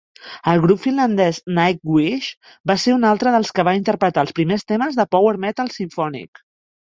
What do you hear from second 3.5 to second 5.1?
que va interpretar els primers temes de